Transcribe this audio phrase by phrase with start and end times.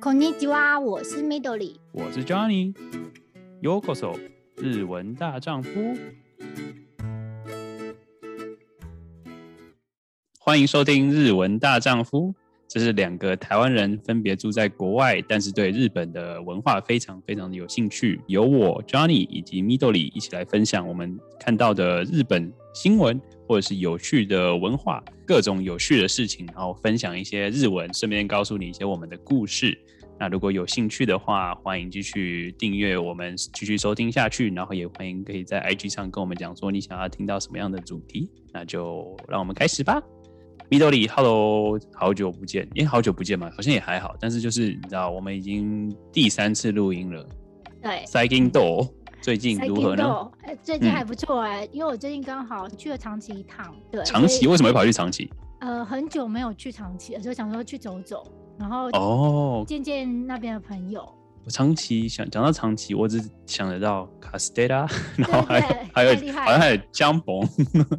[0.00, 4.18] こんにちは，我是 Midori，我是 Johnny。Yokoso，
[4.56, 5.70] 日文大丈夫。
[10.38, 12.28] 欢迎收听《日文大丈夫》，
[12.68, 18.20] 这是两个台湾人分别住在国外，但是对日本的文化非常非常的有兴趣。
[18.26, 29.77] 由我 Johnny 以及 Midori 一起来分享我们看到的日本 新闻，或者是有趣的文化，各种有趣的事情，然后分享一些日文，顺便告诉你一些我们的故事。
[30.19, 34.51] 那如果有兴趣的话，欢迎继续订阅我们，继续收听下去。
[34.51, 38.29] 然后也欢迎可以在 IG 上跟我们讲说你想要听到什么样的主题。
[38.51, 40.01] 那就让我们开始吧。
[40.69, 44.13] Midori，Hello，好久不见，因为好久不见嘛，好像也还好。
[44.19, 47.25] 但是就是你知道，我们已经第三次录音了。
[47.81, 48.03] 对。
[48.05, 48.85] 最近都
[49.21, 50.31] 最近如何呢？
[50.63, 53.75] 最近还不错哎、欸嗯，因为我最近刚好去了长崎一趟。
[53.91, 54.03] 对。
[54.03, 55.29] 长崎为什么会跑去长崎？
[55.59, 58.23] 呃，很久没有去长崎了，就想说去走走。
[58.57, 61.07] 然后哦，见见那边的朋友。
[61.45, 67.41] 我长崎想讲到长崎，我只想得到卡斯特拉，然后还有还有好像还有江鹏。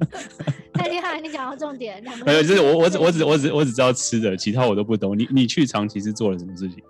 [0.74, 1.20] 太厉害！
[1.20, 2.02] 你讲到重点。
[2.24, 5.18] 没有，就是我我只我只我只我只知道吃的，其他我都不懂。
[5.18, 6.82] 你你去长崎是做了什么事情？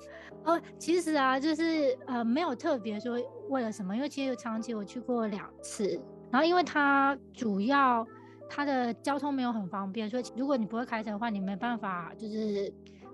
[0.54, 8.06] 哦，其实啊，就是呃没有特别说为了什么，因为其实长期我去过两次，然后因为它主要
[8.48, 12.72] 它的交通没有很方便，所以如果你不会开车的话，你没办法就是。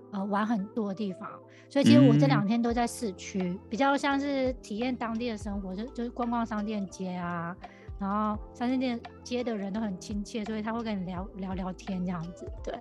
[0.09, 1.29] 呃，玩很多地方，
[1.67, 7.53] 所以其实我这两天都在市区，嗯，比较像是体验当地的生活，就就是逛逛商店街啊，
[7.99, 12.73] 然后商店接的人都很亲切，所以他会跟你聊聊聊天这样子，对，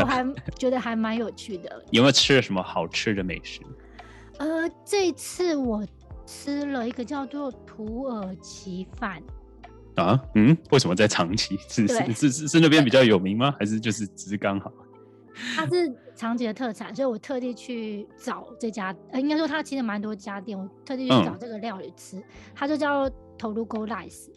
[0.00, 0.24] 我还
[0.58, 1.82] 觉得还蛮有趣的。
[1.90, 3.60] 有没有吃了什么好吃的美食？
[4.38, 5.86] 呃，这次我
[6.26, 9.22] 吃了一个叫做土耳其饭。
[9.94, 11.56] 啊，嗯，为什么在长崎？
[11.68, 13.54] 是是是是那边比较有名吗？
[13.58, 14.70] 还是就是只是刚好？
[15.56, 18.94] 它是长崎的特产，所以我特地去找这家。
[19.10, 22.18] 呃，应该说它其实蛮多家店，我特地去找这个料理吃。
[22.18, 24.28] 嗯、它就叫 Torugo Rice，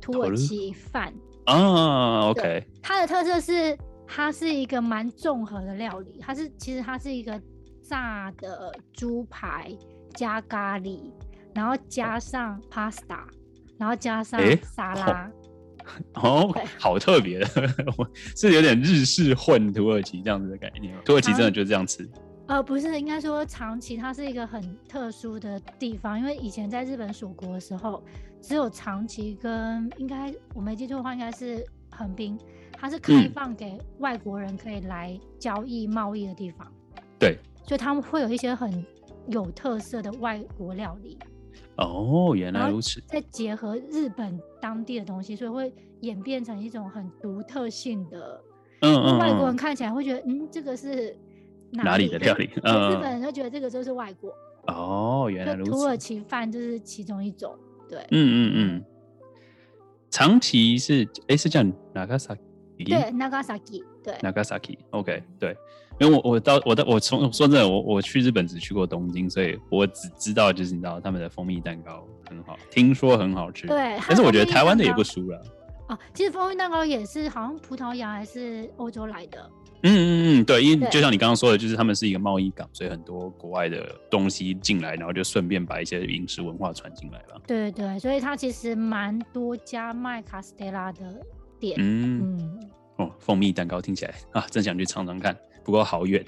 [0.00, 1.12] 土耳其饭。
[1.46, 2.66] 啊，OK。
[2.82, 7.40] 它的特色是它是一个蛮综合的料理，它是其实它是一个
[7.82, 9.76] 炸的猪排
[10.14, 11.10] 加咖喱，
[11.54, 13.24] 然后加上 pasta，
[13.78, 15.06] 然后加上沙拉。
[15.06, 15.30] 欸
[16.14, 17.46] 哦，好特别的，
[18.36, 20.94] 是有点日式混土耳其这样子的概念。
[21.04, 22.08] 土耳其真的就这样吃？
[22.46, 28.04] 呃，不是，应该说长崎它是一个很特殊的地方，因为以前在日本属国的时候，
[28.42, 32.38] 只有长崎跟应该我没记错的话，应该是横滨，
[32.72, 36.70] 它是开放给外国人可以来交易贸易的地方。
[37.18, 38.84] 对，所以他们会有一些很
[39.28, 41.18] 有特色的外国料理。
[41.76, 43.00] 哦，原来如此。
[43.06, 48.40] 再结合日本当地的东西，所以会演变成一种很独特性的。
[48.80, 49.18] 嗯嗯。
[49.18, 51.16] 外国人看起来会觉得，嗯，这个是
[51.70, 52.50] 哪里，哪里的料理？
[52.62, 52.92] 嗯。
[52.92, 54.32] 日本人就觉得这个就是外国。
[54.66, 55.70] 哦，原来如此。
[55.70, 57.56] 土耳其饭就是其中一种。
[57.88, 57.98] 对。
[57.98, 58.84] 嗯嗯嗯。
[60.10, 61.60] 长崎是，哎，是叫
[61.92, 62.36] 哪个啥？
[62.76, 65.56] 对，Nagasaki，对，Nagasaki，OK，对，
[66.00, 75.40] 因为我我到我到我从说真的，我我去日本只去过东京，所以我只知道就是你知道他们的蜂蜜蛋糕很好，听说很好吃，对，但是我觉得台湾的也不输了。
[75.88, 79.50] 哦，其实蜂蜜蛋糕也是好像葡萄牙还是欧洲来的。
[79.86, 87.40] 嗯嗯嗯，对，因为就像你刚刚说的，就是他们是一个贸易港，所以很多国外的东西进来，然后就顺便把一些饮食文化传进来了。
[87.46, 91.02] 对对，所以它其实蛮多家卖卡斯特拉的。
[91.76, 92.60] 嗯，嗯
[92.96, 96.24] 哦，蜂蜜蛋糕听起来啊，真想去尝尝看，不过好远。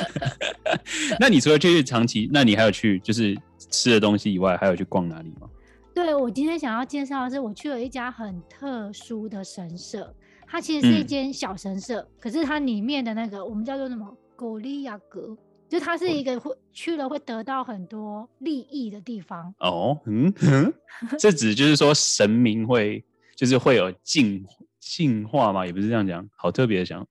[1.18, 3.36] 那你除了去长期，那你还有去就是
[3.70, 5.48] 吃的东西以外，还有去逛哪里吗？
[5.94, 10.12] 对，我今天想要介绍的是，我去了一家很特殊的神社，
[10.46, 14.16] 它其实是一间小神社，嗯，可是它里面的那个我们叫做什么？
[14.36, 15.36] 古利亚阁，
[15.68, 19.54] 就它是一个会去了会得到很多利益的地方。
[19.58, 20.72] 哦，嗯嗯，
[21.18, 23.04] 这指就是说神明会。
[23.36, 24.44] 就是会有进
[24.78, 27.06] 进化嘛，也不是这样讲，好特别的想，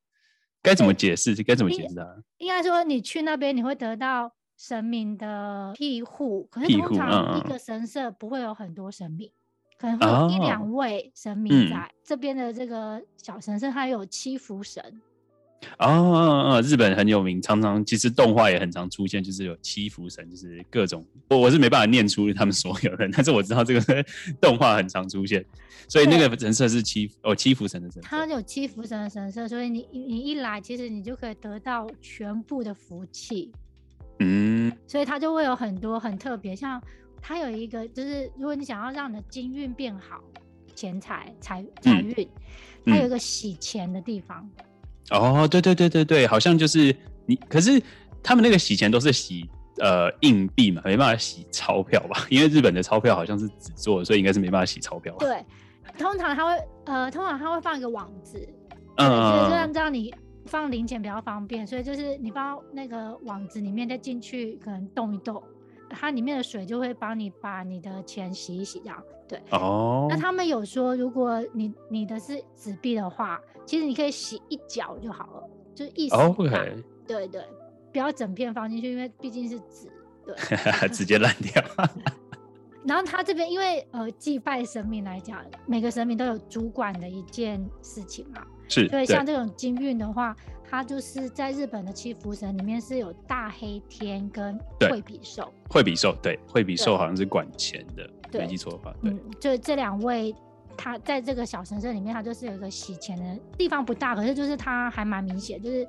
[0.69, 1.33] 该怎么解释？
[1.43, 2.15] 该怎么解释啊？
[2.37, 9.31] 应该说，你去那边你会得到神明的庇护，可是通常一个神社不会有很多神明，
[9.79, 15.01] 可能会有一两位神明在、这边的这个小神社，它有七福神。
[15.77, 21.05] 哦，日本很有名，常常其实动画也很常出现，就是有七福神，就是各种。
[21.29, 24.05] 我我是没办法念出他们所有人，但是我知道这个
[24.41, 25.45] 动画很常出现，
[25.87, 33.51] 所以那个人设是七哦七福神的神社，它有七福神的神社，所以你你一来，其实你就可以得到全部的福气，
[34.19, 36.81] 嗯，所以他就会有很多很特别，像
[37.21, 40.21] 他有一个就是如果你想要让你的金运变好，
[40.73, 42.27] 钱财财财运，
[42.85, 44.49] 他有一个洗钱的地方。
[45.11, 46.95] 哦，对对对对对，好像就是
[47.25, 47.81] 你，可是
[48.21, 52.25] 他们那个洗钱都是洗呃硬币嘛，没办法洗钞票吧？
[52.29, 55.15] 因为日本的钞票好像是纸做的，所以应该是没办法洗钞票。
[55.19, 55.43] 对，
[55.97, 58.37] 通常他会呃，通常他会放一个网子，
[58.97, 60.13] 嗯，这样这样你
[60.45, 65.41] 放零钱比较方便，所以就是你放那个网子里面再进去，可能动一动，
[65.89, 69.03] 它里面的水就会帮你把你的钱洗一洗，这样。
[69.27, 76.15] 对哦，那他们有说，如果你你的是纸币的话，其实你可以洗一角就好了，就是一洗。
[76.15, 76.83] 哦，okay.
[77.05, 77.43] 对对，
[77.91, 79.91] 不要整片放进去，因为毕竟是纸，
[80.25, 80.35] 对，
[80.89, 81.63] 直接烂掉。
[82.85, 88.87] 然后他这边因为呃祭拜神明来讲，每个神明都有主管的一件事情嘛，是。
[88.87, 90.35] 对，像这种金运的话，
[90.69, 95.51] 它就是在日本的七福神里面是有大黑天跟惠比寿。
[95.69, 98.09] 惠比寿对，惠比寿好像是管钱的。
[98.31, 100.35] 没记错的话，对，嗯，就这两位，
[100.77, 105.87] 他在这个小神社里面，他就是有一个洗钱的地方不大，可是就是他还蛮明显，就是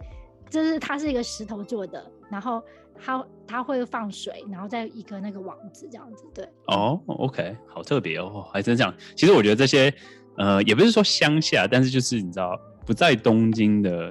[0.48, 2.62] 就是它是一个石头做的，然后
[2.98, 6.48] 他他会放水，然后再一个那个网子这样子，对。
[6.68, 8.94] 哦，OK，好特别哦，还真这样。
[9.14, 9.92] 其实我觉得这些，
[10.38, 14.10] 呃，也不是说乡下，但是就是你知道不在东京的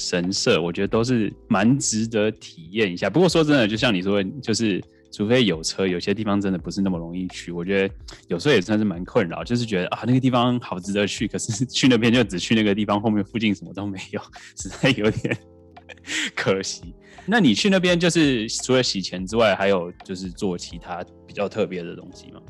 [0.00, 3.10] 神社，我觉得都是蛮值得体验一下。
[3.10, 4.82] 不过说真的，就像你说，就是。
[5.12, 7.50] 除非有车，有些地方真的不是那么容易去。
[7.50, 7.94] 我觉得
[8.28, 14.20] 有时候也算是蛮困扰，就是觉得啊，那个地方好值得去，可是 去那边就只去那个地方，后面附近什么都没有，
[14.56, 15.36] 实在有点
[16.36, 16.94] 可惜。
[17.26, 22.40] 那你去那边就是除了洗钱之外，还有就是做其他比较特别的东西吗？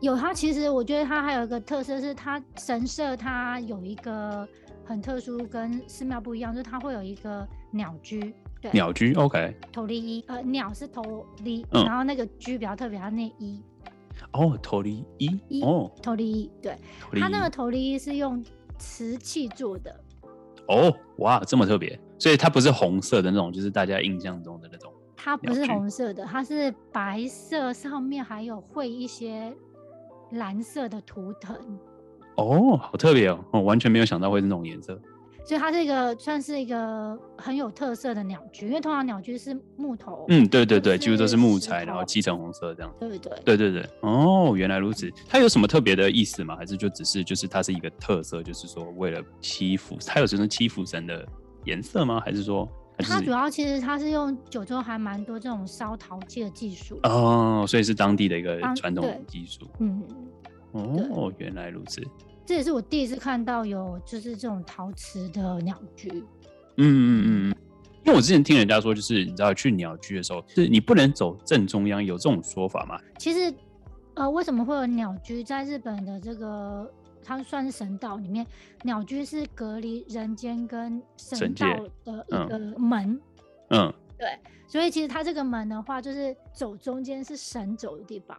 [0.00, 4.46] 有，它其实我觉得它还有一个特色是，它神社它有一个
[4.92, 8.34] 很特殊，跟寺庙不一样，就是它会有一个鸟居。
[8.60, 9.56] 对鸟居，OK。
[9.72, 13.60] 头利一，呃，鸟是头利，嗯，然后那个居比较特别，它那一。
[14.32, 16.76] 哦，头利一，哦，头利一，对，
[17.18, 18.44] 它那个头利一是用
[18.78, 19.98] 瓷器做的。
[20.68, 24.92] 哦，哇，这么特别，所以它不是红色的那种，就是大家印象中的那种。
[25.16, 29.52] 它不是红色的，它是白色，上面还有绘一些
[30.32, 31.56] 蓝色的图腾。
[32.36, 34.98] 哦，好特别哦，我完全没有想到会是那种颜色。
[35.44, 42.94] 所以它是一个算是一个很有特色的鸟居，因为通常鸟居是木头，嗯，对对对，几乎都是木材，然后漆成红色这样。
[43.00, 45.12] 对对对，对对对，哦，原来如此。
[45.28, 46.54] 它有什么特别的意思吗？
[46.56, 51.26] 还是就只是就是它是一个特色，就是说为了祈福，它有什么祈福神的
[51.64, 52.22] 颜色吗？
[52.24, 52.66] 还是说
[52.98, 59.66] 它主要其实它是用九州还蛮多这种烧陶器的技术哦，所以是当地的一个传统技术。
[59.80, 60.00] 嗯，
[60.72, 62.02] 哦，原来如此。
[62.44, 66.10] 这也是我第一次看到有就是这种陶瓷的鸟居。
[66.76, 67.56] 嗯嗯嗯，
[68.04, 72.98] 因为我之前听人家说，就是你知道去鸟居的时候，是你不能走正中央，有这种说法吗？
[73.18, 73.54] 其实，
[74.14, 75.44] 呃，为什么会有鸟居？
[75.44, 76.90] 在日本的这个，
[77.22, 78.44] 它算是神道里面，
[78.82, 81.66] 鸟居是隔离人间跟神道
[82.04, 83.20] 的一个门。
[83.68, 88.36] 嗯，嗯对，所以其实它这个门的话，就是走中间是神走的地方。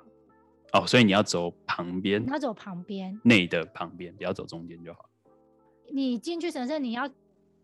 [0.74, 5.10] 哦，所以你要走旁边，你要走旁边，内的旁边，不要走中间就好。
[5.92, 7.10] 你进去神社，你要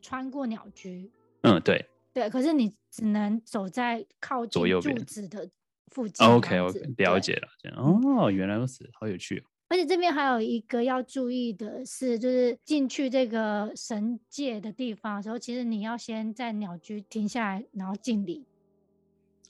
[0.01, 1.11] 穿过鸟居。
[1.41, 1.85] 嗯，对。
[2.13, 5.49] 对，可是你只能走在靠近柱子的
[5.87, 6.27] 附近。
[6.27, 9.43] OK OK，了解了，这样哦，原来如此，好有趣哦。
[9.69, 18.43] 而且这边还有一个要注意的是，就是进去这个神界的地方的时候，其实你要先在鸟居停下来，然后敬礼。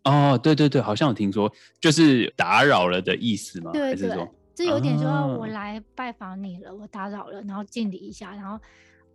[0.06, 3.72] 哦，对对对，好像有听说，就是打扰了的意思吗？
[3.72, 8.60] 对对，这有点说我来拜访你了，啊、我打扰了，然后敬礼一下，然后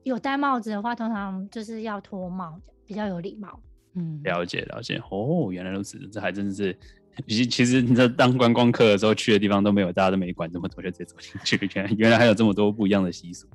[0.03, 3.61] 有戴帽子的话，通常就是要脱帽，比较有礼貌。
[3.95, 5.01] 嗯，了解了解。
[5.11, 6.77] 哦，原来如此，这还真的是，
[7.29, 13.47] 其其实你在当观光客的时候去的地方都没有，大家都没管这么多，就直接走进去，原来原来还有这么多不一样的习俗。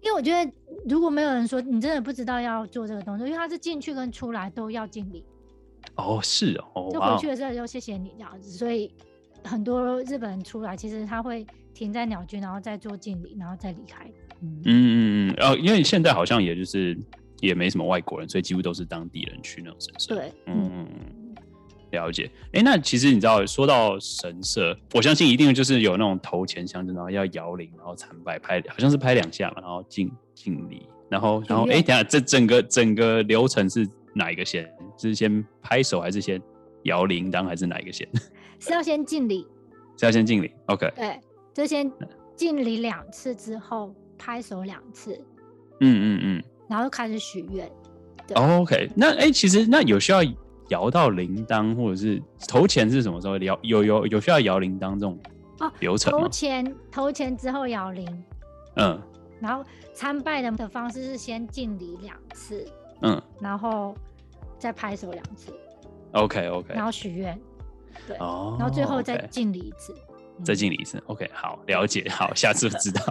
[0.00, 0.52] 因为我觉得
[0.88, 5.24] 如果没有人说，你真的不知道要做这个动作，因为他是进去跟出来都要敬礼。
[6.00, 8.92] 哦，是哦，就回去的时候就谢谢你这样子，所以
[9.44, 14.04] 很多日本人出来，其实他会停在鸟居，然后再做敬礼，然后再离开。
[14.42, 16.98] 嗯嗯嗯，哦，因为现在好像也就是
[17.40, 20.14] 也没什么外国人，所以几乎都是当地人去那种神社。
[20.14, 20.86] 对，嗯嗯，
[21.90, 22.30] 了解。
[22.52, 34.70] 哎，那其实你知道，说到神社，我相信一定就是有那种投钱箱子，然后要摇铃，然后参拜拍，好像是拍两下嘛，然后敬敬礼，然后然后哎，等下这整个整个流程是哪一个先？
[34.96, 36.40] 是先拍手还是先
[36.84, 38.08] 摇铃铛，还是哪一个先？
[38.58, 39.46] 是要先敬礼，
[39.96, 40.52] 是要先敬礼。
[40.66, 41.20] OK，对，
[41.54, 41.90] 就先
[42.36, 45.14] 敬礼两次之后拍手两次。
[45.80, 47.70] 嗯嗯嗯，然后就开始许愿。
[48.34, 50.20] OK，那哎、欸，其实那有需要
[50.68, 53.58] 摇到铃铛，或者是投钱是什么时候摇？
[53.62, 55.18] 有有有需要摇铃铛这种
[55.58, 56.20] 哦流程吗？
[56.20, 58.24] 投钱投钱之后摇铃。
[58.76, 59.00] 嗯。
[59.40, 59.64] 然后
[59.94, 62.66] 参拜的的方式是先敬礼两次。
[63.02, 63.22] 嗯。
[63.40, 63.94] 然后。
[64.58, 65.50] 再拍手两次
[66.12, 67.40] ，OK OK，然后许愿，
[68.06, 69.94] 对，哦，然后最后再敬礼一次。
[70.44, 71.02] 再敬礼一次。
[71.06, 73.02] OK，好，了解，好，下次知道。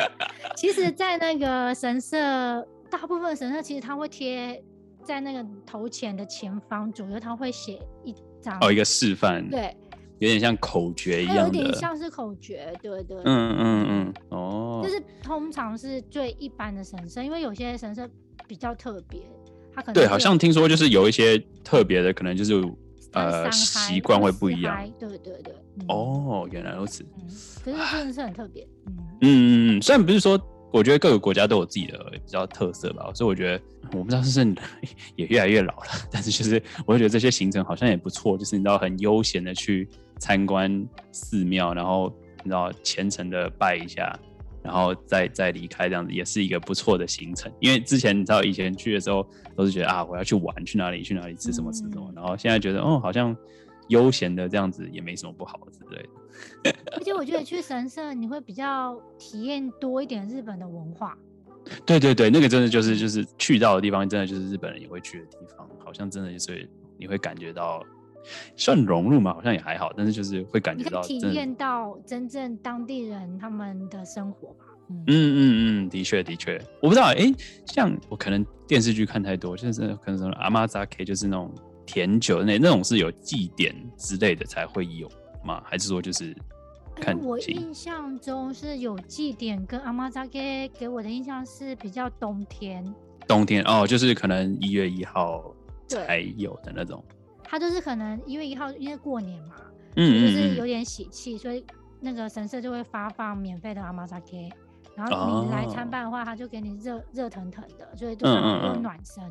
[0.56, 4.64] 其实，在那个神社，大部分神社其实它会贴
[5.02, 9.76] 在那个头前的前方左右，它会写一张哦，一个示范，，对，
[10.20, 18.08] 有点像口诀一样有点像是口诀，对对，嗯嗯嗯，哦，就是通常是最一般的神社，因为有些神社
[18.46, 19.20] 比较特别，
[19.74, 22.62] 它可能对，好像听说就是有一些特别的，可能就是
[23.12, 24.76] 呃习惯会不一样。
[24.98, 27.04] 对对对，嗯，哦，原来如此。
[27.16, 27.28] 嗯，
[27.64, 30.40] 可是真的是很特别，嗯，嗯嗯嗯，虽然不是说，
[30.72, 34.64] 我觉得各个国家都有自己的比较特色吧，所以我觉得我不知道是不是
[35.16, 44.18] 也越来越老了，但是就是我会觉得这些行程好像也不错，就是你知道很悠闲的去参观寺庙，然后你知道虔诚的拜一下，
[44.64, 47.52] 然后再再离开这样子，也是一个不错的行程。
[47.60, 53.36] 因为之前你知道以前去的时候都是觉得啊我要去玩，去哪里去哪里吃什么吃什么，嗯然后现在觉得哦好像
[53.88, 56.08] 悠闲的这样子也没什么不好之类的。
[56.96, 61.16] 而且我觉得去神社你会比较体验多一点日本的文化，
[61.84, 66.68] 对对对，那个真的就是就是去到的地方，真的就是日本人也会去的地方，好像真的就是
[66.98, 67.84] 你会感觉到
[68.56, 74.64] 算融入嘛，好像也还好，但是就是会感觉到体验到真正当地人他们的生活吧。
[74.90, 77.32] 嗯，嗯嗯嗯，的确的确，我不知道哎，
[77.66, 81.50] 像我可能电视剧看太多，就是可能什么阿妈扎 K，就是那种
[81.86, 85.10] 甜酒那那种是有祭典之类的才会有
[85.42, 85.62] 吗？
[85.64, 86.36] 还是说就是
[87.22, 92.84] 我印象中是有祭典跟阿妈扎 K 给我的印象是比较冬天，
[93.26, 95.54] 冬天哦，就是可能一月一号
[95.88, 97.02] 才有的那种，
[97.54, 99.54] 它就是可能一月一号因为过年嘛，
[99.94, 101.64] 嗯就是有点喜气，所以
[102.00, 104.50] 那个神社就会发放免费的阿玛扎 K，，
[104.96, 109.22] 然后你来参拜的话，他就给你热热腾腾的，所以就嗯嗯又嗯暖身。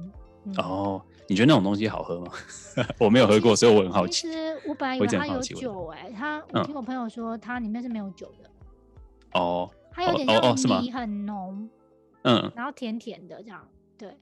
[0.46, 2.32] 嗯，哦，你觉得那种东西好喝吗？
[2.98, 4.22] 我没有喝过，所以我很好奇。
[4.22, 8.50] 其实我本来以为它有酒哎、它我嗯听我朋友说它里面是没有酒的，
[9.34, 10.26] 哦，它有点
[10.56, 11.70] 像米很浓，
[12.22, 14.16] 嗯，然后甜甜的这样，对。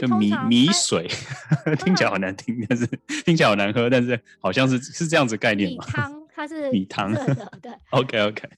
[0.00, 1.06] 就米米水，
[1.84, 2.86] 听起来好难听，但是
[3.24, 5.84] 听起来好难喝，但是好像是是这样子概念米嘛。
[5.86, 7.12] 汤它是米汤，
[7.60, 7.72] 对。
[7.90, 8.48] OK OK，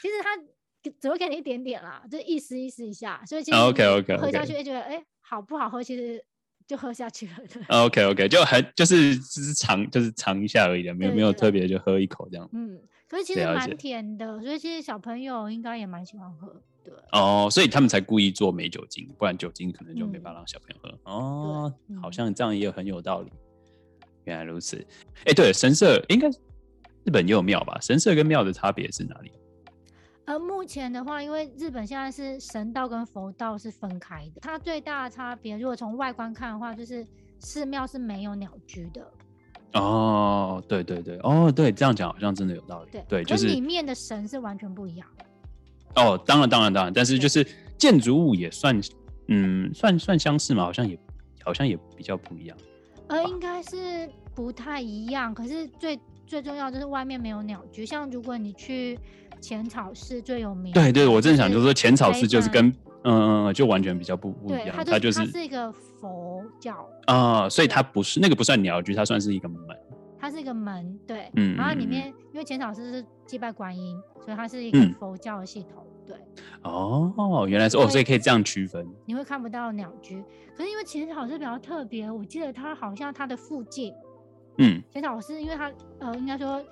[0.00, 6.22] 其实它只会给你一点点啦，就意思意思一下，所以其啊实，OK，OK，OK 你喝下去会觉得哎、好不好喝，其实
[6.66, 7.62] 就喝下去了，对。
[7.68, 12.48] OK OK，就很就是只是尝就是尝一下而已的，没有没有特别就喝一口这样。
[12.52, 16.92] 嗯，可是其实蛮甜的，所以其实小朋友应该也蛮喜欢喝，对。
[17.12, 21.12] 哦，所以他们才故意做没酒精，不然酒精可能就没嗯办法让小朋友喝。
[21.12, 23.32] 哦，好像这样也很有道理。
[24.24, 24.76] 原来如此。
[25.26, 27.78] 哎、对，神社应该日本也有庙吧？
[27.80, 29.32] 神社跟庙的差别是哪里？
[30.26, 37.06] 而目前的话，因为日本现在是神道跟佛道是分开的，它最大的差别，如果从外观看的话，就是
[37.40, 39.06] 寺庙是没有鸟居的，
[39.74, 42.90] 哦，对对对，哦，对，这样讲好像真的有道理。
[42.90, 45.06] 对，对，就是里面的神是完全不一样。
[45.96, 47.46] 哦，当然当然当然，但是就是
[47.78, 48.80] 建筑物也算，
[49.28, 50.98] 嗯，算算相似嘛，好像也
[51.42, 52.56] 好像也比较不一样。
[53.08, 57.84] 呃，应该是不太一样，可是最最重要就是外面没有鸟居。
[57.84, 58.98] 像如果你去
[59.40, 62.72] 浅草寺最有名，对对，我正想就是说浅草寺就是跟
[63.04, 69.60] 嗯就完全比较不不一，样，它就是它是一个佛教，啊、所以它不是那个不算鸟居，它算是一个门。
[70.18, 76.16] 它是一个门，对，嗯然后里面因为浅草寺是祭拜观音，所以它是一个嗯佛教的系统，对，
[76.62, 78.86] 哦，原来是哦，所以可以这样区分。
[79.06, 80.22] 你会看不到鸟居。
[80.56, 83.92] 可是因为浅草寺比较特别，我记得它好像它的附近，
[84.58, 86.62] 嗯，浅草寺因为它呃应该说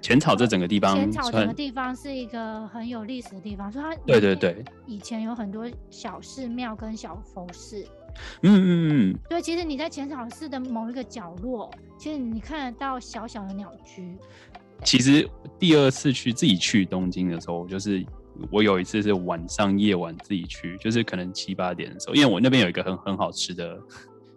[0.00, 7.84] 浅草这整个地方浅草整算个地方是一个很有历史的地方，所以它对对对，以前有很多小寺庙跟小佛寺，
[8.42, 14.16] 嗯嗯嗯，所以其实你在浅草寺的某一个角落，其实你看得到小小的鸟居。
[14.84, 15.28] 其实
[15.60, 18.04] 第二次去自己去东京的时候，就是
[18.50, 23.78] 我有一次是晚上夜晚自己去，就是可能七八点的时候，因为我那边有一个很很好吃的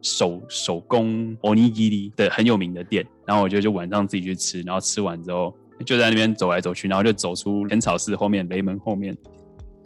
[0.02, 9.18] 手手工 onigiri 的很有名的店，然后我就就晚上自己去吃，然后吃完之后就在那边走来走去，然后就走出浅草寺后面雷门后面，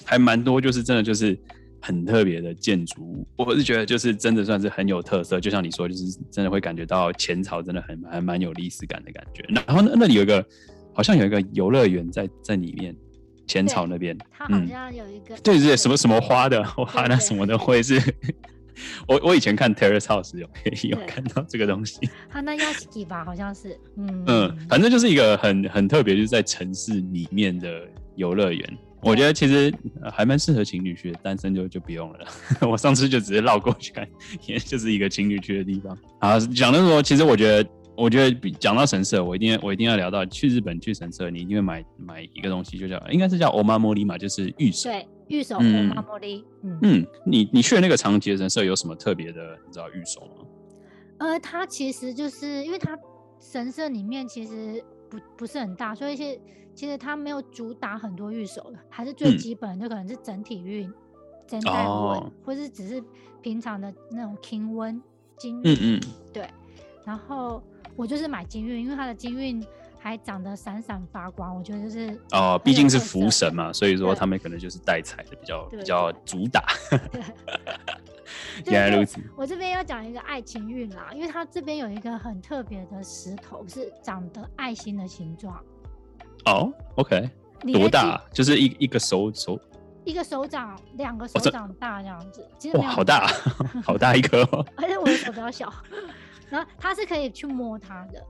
[0.06, 1.38] 还蛮多就是真的就是
[1.82, 9.44] 很特别的建筑物，我是觉得就是真的算是很有特色，就像你说，就是真的会感觉到浅草真的很还蛮有历史感的感觉。
[9.66, 10.46] 然后那那里有一个
[10.94, 12.94] 好像有一个游乐园在在里面，
[13.50, 18.00] 浅草那边，它好像有一个、嗯对对，什么什么花的花那对什么的会是。
[19.08, 20.48] 我我以前看 Terrace House 有
[20.90, 27.82] 有看到这个东西，哈那亚西基吧，好像是， 嗯嗯，反正就是一个很很特别，就是在城市里面的
[28.16, 28.78] 游乐园。
[29.02, 32.20] 我觉得其实呃还蛮适合情侣去的，单身就就不用了。
[32.70, 34.08] 我上次就只是绕过去看，
[34.46, 35.98] 也就是一个情侣去的地方。
[36.20, 44.90] 啊，讲的说，其实我觉得我觉得比讲到神社，我一定我一定要聊到去日本去神社，你一定会买买一个东西，就叫应该是叫 omamori 嘛，就是御守。
[44.90, 46.44] 对，御守 omamori。
[46.64, 50.46] 嗯，嗯，你你去的那个长崎神社有什么特别的，你知道御守吗？
[51.18, 52.98] 呃，它其实就是因为它
[53.42, 56.42] 神社里面其实不不是很大，所以其实
[56.74, 60.90] 其实它没有主打很多御守的，还是最基本的，就可能是整体运、
[61.46, 63.04] 整代运，哦、或是只是
[63.42, 65.02] 平常的那种金运
[65.38, 65.62] 金。
[65.66, 66.02] 嗯嗯，
[66.32, 66.48] 对。
[67.06, 67.64] 然后
[68.00, 69.62] 我就是买金运，因为它的金运
[70.00, 76.64] 还长得闪闪发光，我觉得就是哦，毕竟是福神嘛，所以说他们可能就是带彩的比较比较主打。
[78.66, 79.20] 原来如此。
[79.36, 85.62] 我这边要讲一个爱情运啦，因为它这边有一个很特别的石头，是长得爱心的形状。
[86.46, 87.30] 哦，OK，
[87.74, 88.22] 多大？
[88.32, 89.60] 就是一一个手手，
[90.06, 92.48] 一个手掌，两个手掌大这样子。
[92.58, 93.28] 其实哇，好大，
[93.84, 94.66] 好大一颗哦。
[94.78, 95.74] 而且我的手比较小。
[96.50, 98.26] 然后它是可以去摸它的。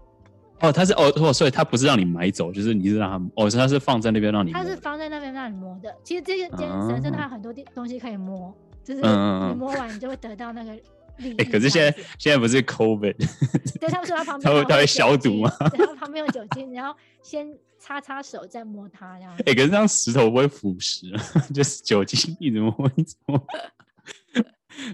[0.62, 4.52] 哦，它是哦哦，所以它不是让你买走，就是你是让它哦，它是放在那边让你。
[4.52, 5.96] 它是放在那边让你摸的。
[6.04, 10.74] 其实这个健身身它有很多东西可以摸，就是你摸完你就会得到那个
[11.18, 11.36] 利益。
[11.38, 13.16] 哎，可是现在现在不是 COVID？
[13.80, 15.52] 对，他们说它旁边它会消毒吗？
[15.78, 17.48] 然后旁边有酒精，然后先
[17.80, 19.34] 擦擦手再摸它这样。
[19.46, 21.10] 哎，可是这样石头不会腐蚀，
[21.56, 23.42] 就是酒精一直摸一直摸。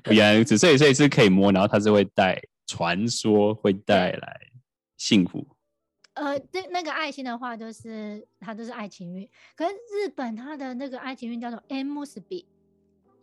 [0.14, 2.40] 原来如此，所以所以是可以摸，然后它是会带。
[2.76, 4.38] 传说会带来
[4.98, 5.48] 幸福。
[6.16, 9.26] 呃，对，那个爱心的话，就是它就是爱情运。
[9.56, 12.46] 可是日本它的那个爱情运叫做 “en musubi”，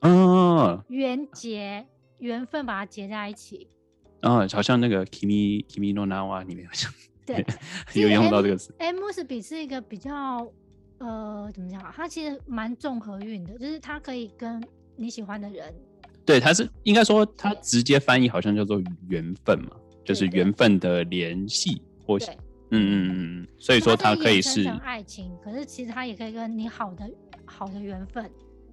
[0.01, 1.87] 嗯，缘结，
[2.19, 3.69] 缘分把它结在一起。
[4.23, 6.91] 哦，好像那个 “kimi kimi no na wa” 里面好像
[7.27, 7.45] 对
[8.01, 8.75] 有用到这个词。
[8.79, 10.51] en musubi 是一个比较
[10.99, 11.79] 呃，怎么讲？
[11.83, 14.63] 啊它其实蛮综合运的，就是它可以跟
[14.97, 15.75] 你喜欢的人。
[16.25, 19.71] 对，它是应该说，它直接翻译好像叫做缘分嘛，
[20.05, 22.31] 就是缘分的联系，或许，
[22.71, 27.11] 嗯嗯嗯，所以说它可以是爱情，可是其实它也可以跟你好的
[27.45, 28.31] 好的缘分，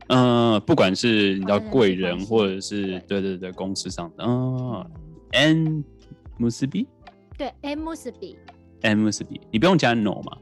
[0.08, 3.22] 嗯，不管是你知道贵人，或者是对。
[3.22, 4.86] 对对公司上的，哦
[5.32, 5.84] ，en
[6.40, 6.88] musubi，
[7.38, 10.38] 对，en musubi，en musubi，你不用加 no 吗？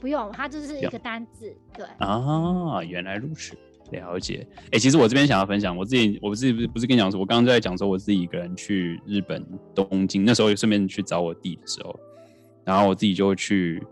[0.00, 3.56] 不用，它就是一个单字，对，啊，原来如此。
[3.92, 11.98] 了解，哎、欸，其实我这边想要分享，我自己，我自己不是不是跟你讲说，我刚刚在讲说我自己一个人去日本东京，那时候顺便去找我弟的时候，
[12.64, 13.82] 然后我自己就去，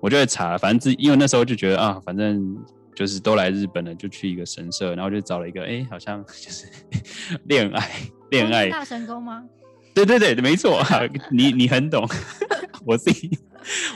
[0.00, 2.56] 我就会查，反正自因为那时候就觉得啊，反正
[2.94, 6.66] 就是都来日本了，就去一个神社，然后就找了一个，哎、欸，好像就是
[7.48, 7.90] 恋爱
[8.30, 9.44] 恋爱大神宫吗？
[9.94, 10.82] 对对对，没错，
[11.30, 12.06] 你你很懂，
[12.84, 13.30] 我自己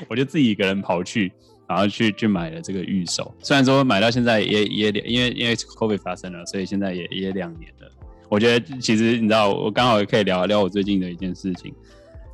[0.09, 1.31] 我就自己一个人跑去。
[1.71, 7.89] 然后去去买了这个御守，虽然说买到现在也也因为因为 COVID 发生了，所以现在也也两年了。
[8.29, 11.73] 我觉得其实你知道，我刚好也可以聊聊我最近的一件事情，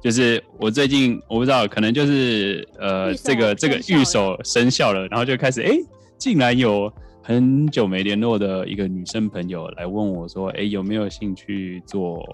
[0.03, 5.73] 就是我最近我不知道，可能就是呃这个这个御守生效了，然后就开始哎，
[6.17, 6.91] 竟然有
[7.23, 12.25] 很久没联络的一个女生朋友来问我说，哎有没有兴趣做，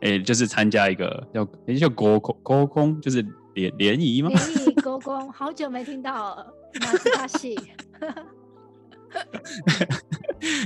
[0.00, 3.22] 哎就是参加一个叫哎叫国空国空就是。
[3.54, 4.30] 联联谊吗？
[4.80, 6.46] 勾勾，好久没听到
[6.80, 7.58] 马斯卡西。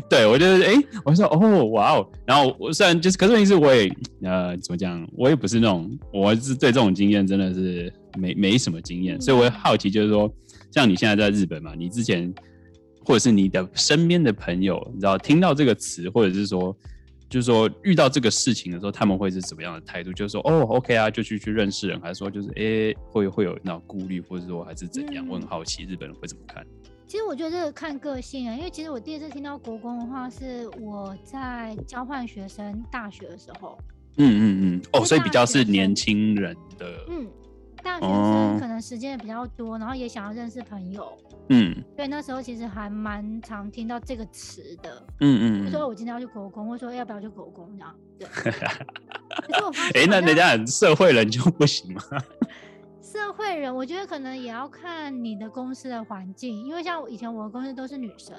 [0.08, 3.88] 对，我就是哎、欸，我说哦，哇哦，然后我虽然就是，可是问题是我也
[4.22, 10.32] 呃，怎么讲，我也不是那种，我是对这种经验真的是没没什么经验，嗯、所以我也好奇，就是说，
[10.70, 12.32] 像你现在在日本嘛，你之前
[13.04, 16.76] 或者是你的身边的朋友，你知道听到这个词，或者是说。
[17.32, 20.12] 就是说，遇到这个事情的时候，他们会是怎么样的态度？
[20.12, 25.26] 就是说，哦，OK 啊，就去去认识人，还是说，就是哎，会会有那种顾虑，或者说还是怎样？
[25.26, 26.62] 我很好奇，日本人会怎么看？
[27.06, 33.78] 其实我觉得这个看个性啊，因为其实我第一次听到国公的话，是我在交换学生大学的时候。
[34.18, 36.86] 嗯嗯嗯，哦，所以比较是年轻人的。
[37.08, 37.26] 嗯。
[37.82, 38.51] 大学生
[38.82, 41.16] 时间也比较多，然后也想要认识朋友，
[41.50, 48.28] 嗯，所以那时候其实还蛮常听到这个词的，嗯嗯，就说我今天要去国公，或者说要不要去国公这样，对。
[49.94, 52.02] 哎，那人家社会人就不行吗？
[53.00, 58.36] 社会人，我觉得可能也要看你的公司的环境，因为像以前我的公司都是女生。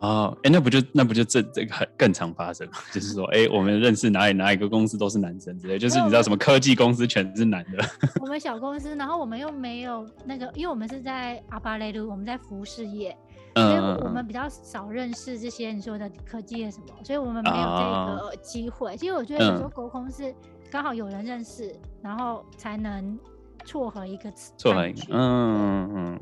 [0.00, 7.82] 哦，哎，那不就那不就这这个很更常发生， 就是说，哎，我们认识哪里哪一个公司都是男生之类，就是你知道什么科技公司全是男的。
[8.20, 13.16] 我们小公司，然后我们又没有那个，因为我们是在阿巴雷鲁，我们在服饰业，
[13.54, 18.92] 所以我们比较少认识这些你说的科技业什么，所以我们没有这个机会。
[18.92, 20.34] 哦、其实我觉得有时候沟通是
[20.70, 23.18] 刚好有人认识，然后才能
[23.64, 24.52] 撮合一个词。
[24.58, 26.20] 撮合一个，嗯嗯嗯。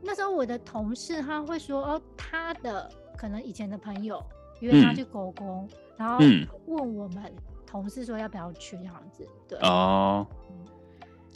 [0.00, 2.88] 那时候我的同事他会说，哦，他的。
[3.16, 4.22] 可能以前的朋友
[4.60, 6.18] 约他去狗公，嗯、然后
[6.66, 7.32] 问我们
[7.66, 10.26] 同事说要不要去这样子，对哦，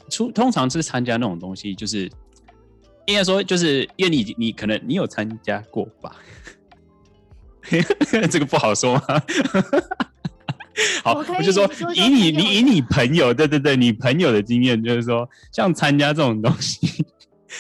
[0.09, 2.11] 出通常是参加那种东西，就是
[3.07, 6.17] 应该说，就是因为你你可能你有参加过吧？
[8.31, 9.03] 这个不好说吗？
[11.05, 17.05] 好，我，我就说以你你以你朋友，对对对，你朋友的经验，就是说像参加这种东西，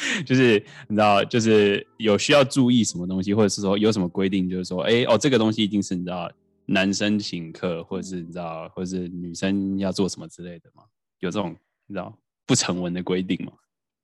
[0.27, 6.31] 就是你知道，就是有需要注意什么东西，或者是说有什么规定，就是说，哎哦，这个东西一定是你知道
[6.67, 10.85] 男生请客，或者是你知道，或者是女生要做什么之类的吗？
[11.19, 13.53] 有这种你知道不成文的规定吗？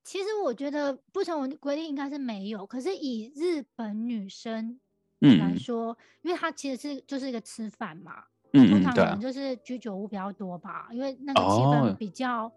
[0.04, 4.78] 其实我觉得不成文的规定应该是没有，可是以日本女生
[5.20, 8.24] 来说，嗯、因为她其实是就是一个吃饭嘛。
[8.52, 12.50] 通常可能就是居酒屋比较多吧，因为那个气氛比较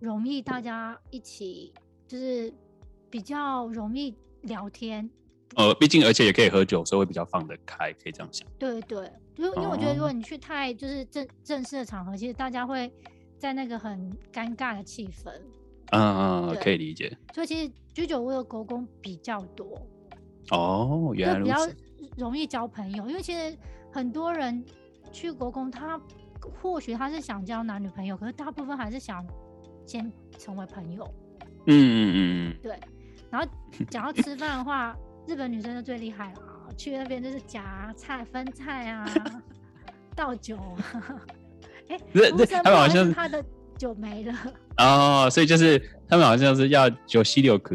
[0.00, 1.72] 容易，大家一起
[2.08, 2.52] 就是
[3.14, 5.08] 比较容易聊天。
[5.54, 8.44] 呃，毕竟而且也可以喝酒，所以会比较放得开，可以这样想。
[8.58, 12.92] 对对，因为因为我觉得如果你去太就是正正式的场合，其实大家会
[13.38, 15.30] 在那个很尴尬的气氛。
[15.92, 17.16] 嗯嗯，可以理解。
[17.32, 19.80] 所以其实居酒屋的狗公比较多。
[20.50, 21.72] 哦，原来如此。
[21.72, 23.56] 比较容易交朋友，因为其实
[23.92, 24.64] 很多人。
[25.12, 26.00] 去国公，他
[26.60, 29.24] 或许他是想交男女朋友，可是大部分还是想
[29.86, 31.08] 先成为朋友。
[31.66, 32.16] 嗯嗯嗯
[32.50, 32.76] 嗯，对。
[33.34, 33.48] 然后
[33.90, 36.40] 讲到吃饭的话，日本女生就最厉害了，
[36.76, 39.04] 去那边就是夹菜、分菜啊，
[40.14, 40.56] 倒酒。
[41.88, 41.98] 哎、
[42.62, 43.44] 他们好像他的
[43.76, 44.32] 酒没了。
[44.78, 45.76] 哦，所以就是
[46.08, 47.74] 他们好像是要酒西六颗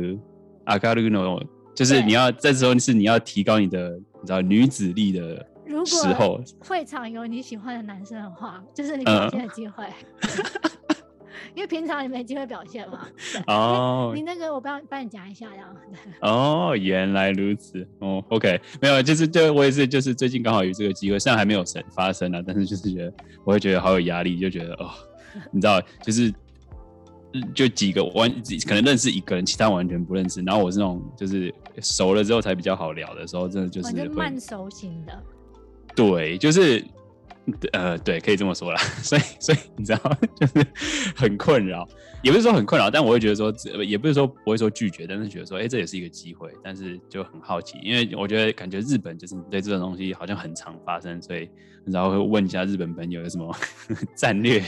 [0.63, 1.43] 阿卡鲁诺，
[1.75, 3.89] 就是你要这时候是你要提高你的
[4.21, 5.45] 你知道女子力的。
[5.65, 9.83] 如果会场有你喜欢的男生的话，就是你表现的机会。
[10.21, 10.88] 嗯、
[11.55, 13.07] 因为平常你没机会表现嘛。
[13.47, 14.11] 哦。
[14.15, 15.75] 你那个我帮帮你夹一下，这样。
[16.21, 17.87] 哦，原来如此。
[17.99, 24.89] 哦，OK，没有，就是就我也是，就是最近刚好有这个机会，虽然还没有发生啊，但是就是觉得我会觉得好有压力，就觉得哦，
[25.51, 26.33] 你知道，就是
[27.53, 28.29] 就几个完
[28.67, 30.41] 可能认识一个人，其他完全不认识。
[30.41, 35.23] 然后我是那种就是熟了之后才比较好聊的时候，真的就是会慢熟型的。
[35.95, 36.83] 对，就是，
[37.73, 38.77] 呃，对，可以这么说啦。
[39.01, 40.65] 所以，所以你知道， 就是
[41.15, 41.87] 很困扰，
[42.21, 43.51] 也不是说很困扰，但我会觉得说，
[43.83, 46.51] 也不是说不会说拒绝，但是觉得说，哎、这也是一个机会。
[46.63, 51.49] 但是就很好奇，因为我觉得感觉日本就是对这种东西好像很常发生，所以
[51.85, 53.55] 然后会问一下日本朋友有什么
[54.15, 54.61] 战略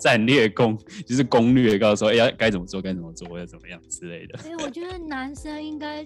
[0.00, 0.76] 战略攻，
[1.06, 4.38] 就是攻略，告诉说，哎、欸，该怎么做，该怎么做，要怎么样之类的。
[4.38, 6.04] 所以我觉得男生应该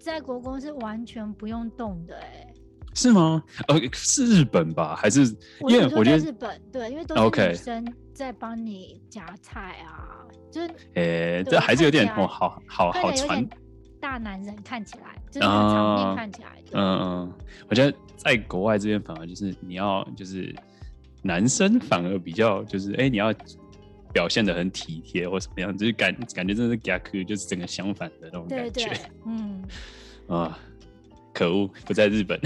[0.00, 2.46] 在国公是完全不用动的、哎。
[2.94, 3.42] 是吗？
[3.68, 4.96] 呃，是日本吧？
[4.96, 5.24] 还是
[5.68, 10.52] 因为我觉得日本对，因为都是女生在帮你夹菜啊，Okay.
[10.52, 13.46] 就是，诶、欸，这还是有点哦，好好好传
[14.00, 17.32] 大男人看起来，就是场面看起来，嗯嗯、
[17.68, 20.54] 我觉得在国外这边反而就是你要就是
[21.22, 23.32] 男生反而比较就是哎、欸，你要
[24.12, 29.62] 表现的很体贴或什么样，就是感感觉真的是夹克，就是整个相反的那种感觉，对对嗯
[30.28, 30.58] 啊。
[31.38, 32.38] 呃可恶，不在日本。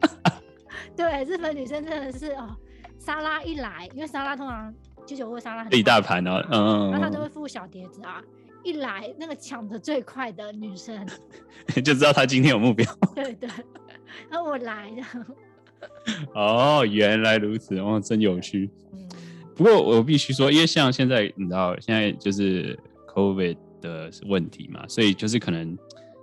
[0.94, 2.54] 对，日本女生真的是哦，
[2.98, 4.72] 沙拉一来，因为沙拉通常
[5.06, 8.22] 居酒屋沙拉很一大盘哦，嗯，然后他都会附小碟子啊。
[8.64, 11.04] 一来那个抢的最快的女生，
[11.82, 12.86] 就知道她今天有目标。
[13.12, 13.48] 对对，
[14.30, 15.02] 然后我来的。
[16.32, 18.70] 哦，原来如此，哦，真有趣。
[18.92, 19.08] 嗯，
[19.56, 25.76] 不过我必须说，因为像现在你知道，现在就是 COVID 的问题嘛，所以就是可能。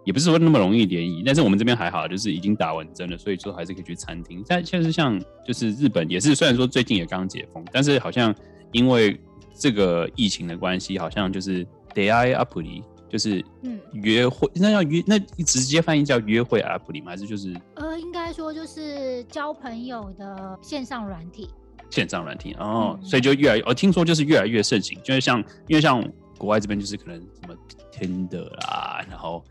[0.05, 4.43] 也不是说那么容易联谊，但是我们这边还好，就是已经打完针了，所以说还是可以去餐厅。
[4.47, 8.33] 但确实像就是日本也是，虽然说最近也刚解封，但是好像
[8.71, 9.19] 因为
[9.53, 17.11] 这个疫情的关系，好像就是 day app 就是嗯约会，那要约那直接翻译叫约会 app 吗？
[17.11, 21.49] 还是就是呃，应该说就是交朋友的线上软体。
[21.89, 26.01] 线上软体哦，嗯、所以就越来越，我听说就是越来越盛行，就是像因为像
[26.37, 27.55] 国外这边就是可能什么
[27.91, 29.43] Tinder 啦，然后。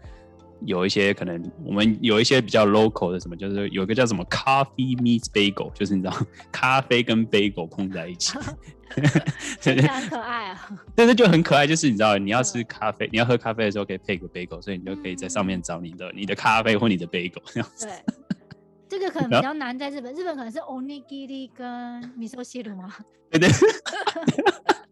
[0.64, 6.16] 有一些可能，我们有一些比较 local 的什么，就是有一个叫什么 coffee meets bagel，就是你知道，
[6.50, 8.38] 咖啡跟 bagel 碰在一起，
[9.60, 10.70] 真的很可爱啊。
[10.94, 17.86] 但是就很可爱，就是你知道，你要吃咖啡，你要喝咖啡的时候可以配个 bagel，所以你就可以在上面找你的你的咖啡或你的 bagel 这样子。
[17.86, 17.94] 对，
[18.88, 21.66] 这个可能比较难在日本，日本可能是 onigiri 跟
[22.18, 22.94] miso shiru 吗？
[23.30, 23.48] 对对。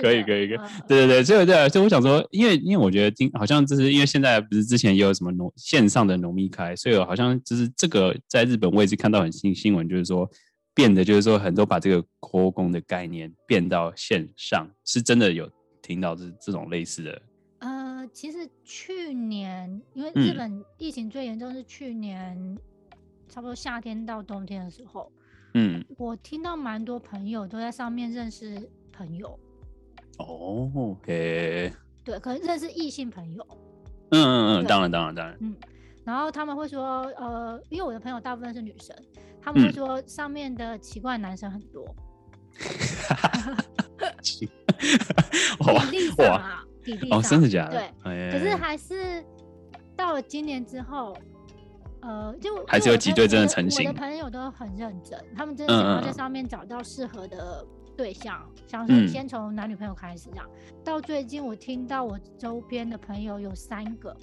[0.00, 10.28] 可以可以可以，对对对，所以对，所以我想说，因为因为我觉得今好像就是因为现在不是之前也有什么农线上的农密开，所以好像就是这个在日本我也是看到很新新闻，就是说
[10.74, 15.48] 变得就是说很多把这个扩工的概念变到线上，是真的有
[15.80, 17.22] 听到这这种类似的。
[17.60, 22.58] 呃，其实去年因为日本疫情最严重是去年，嗯、
[23.28, 25.10] 差不多夏天到冬天的时候，
[25.54, 29.38] 嗯，我听到蛮多朋友都在上面认识朋友。
[30.18, 31.72] 哦，OK。
[32.04, 33.46] 对，可能认识异性朋友。
[34.10, 35.36] 嗯嗯嗯，当然当然当然。
[35.40, 35.54] 嗯，
[36.04, 38.94] 然后他们会说，呃，因为我的朋友大部分是女生，
[39.42, 41.84] 他们会说上面的奇怪男生很多。
[45.90, 47.72] 比例上啊，比例上，哦，真的假的？
[47.72, 49.24] 对，哎、可是还是
[49.96, 51.16] 到了今年之后，
[52.02, 53.88] 呃，就还是有几对真的成型。
[53.88, 57.64] 我的朋友都很认真，他们真的想要在上面找到适合的
[57.96, 60.48] 对象，嗯、想说先从男女朋友开始这样。
[60.68, 64.16] 嗯、到最近我听到我周边的朋友有三个，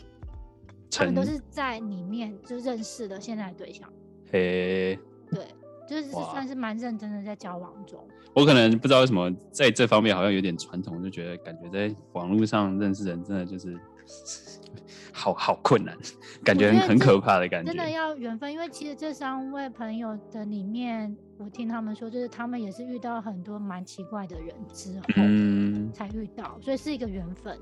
[0.91, 3.91] 他们都是在里面就认识的现在的对象。
[4.31, 5.45] 嘿，对。
[5.87, 7.99] 就是算是蛮认真的在交往中。
[8.33, 13.77] 我可能不知道为什么在这方面好像有点传统，就觉得感觉在网络上认识人真的就是
[15.13, 15.95] 好好困难，
[16.43, 17.71] 感觉很可怕的感觉。
[17.71, 27.55] 真的要缘分，因为其实这三位朋友的里面，我听他们说，就是他们也是遇到很多蛮奇怪的人之后，嗯，才遇到，所以是一个缘分。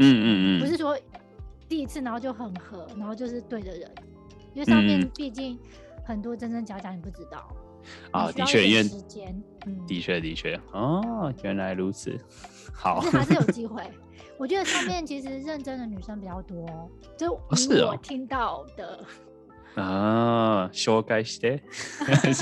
[0.00, 0.98] 嗯嗯，不是说
[1.68, 3.90] 第一次然后就很合，然后就是对的人，
[4.52, 5.58] 因为上面毕竟
[6.04, 7.48] 很多真真假假，你不知道。
[8.10, 8.84] 啊，的确，因为
[9.86, 12.18] 的确的确哦，原来如此，
[12.72, 13.82] 好，还是有机 会。
[14.36, 19.04] 我觉得上面其实认真的女生比较多，就是我听到的
[19.74, 21.60] 啊，修改して，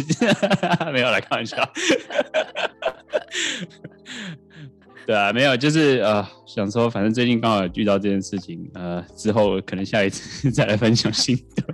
[0.92, 1.56] 没有来 开玩笑。
[5.06, 11.64] 对啊，没有，就是呃，想说，反正最近刚好遇到这件事情，呃，之后可能下一次再来分享心得，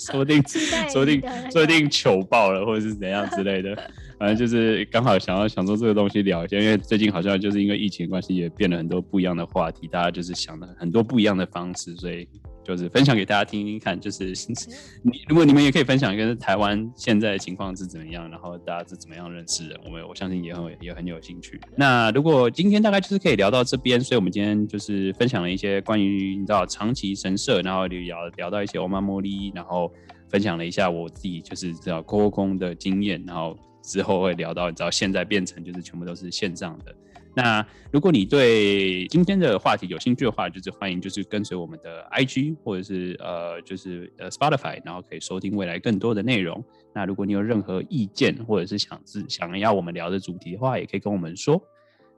[0.00, 0.42] 说不定，
[0.90, 1.20] 说不定，
[1.52, 3.76] 说不定糗爆了，或者是怎样之类的，
[4.18, 12.26] 反正就是刚好想要想说这个东西聊一下，因为最近好像就是因为疫情关系，也变了很多不一样的话题，大家就是想了很多不一样的方式，所以。
[12.70, 14.26] 就是分享给大家听听看，就是
[15.02, 21.60] 你如果你们也可以分享一个台湾现在的情况是怎么样，然后大家是怎么样认识的，我们我相信也很也很有兴趣。
[21.76, 29.92] 那如果今天大概就是可以聊到这边，所以我们今天就是分享了一些关于你知道长崎神社，然后聊聊到一些欧玛茉莉，然后
[30.28, 36.94] 分享了一下我自己就是知道 COCOCON 的经验，然后之后会聊到你知道现在变成就是全部都是线上的。
[37.34, 46.62] 那如果你对今天的话题有兴趣的话，就是欢迎就是跟随我们的 IG 或者是呃就是呃 Spotify，然后可以收听未来更多的内容。
[46.92, 51.62] 那如果你有任何意见或者是想自想要我们聊的主题的话，也可以跟我们说。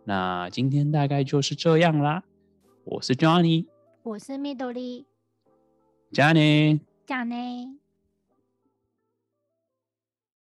[0.05, 2.23] 那今天大概就是这样啦。
[2.85, 3.67] 我是 Johnny，
[4.03, 5.05] 我是 Midori，
[6.11, 7.82] 加内，加内。